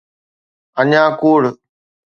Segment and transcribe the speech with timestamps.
[0.79, 1.41] اڃا ڪوڙ.